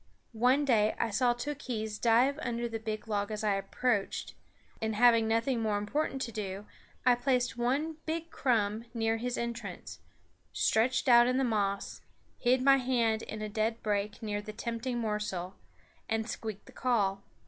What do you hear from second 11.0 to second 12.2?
out in the moss,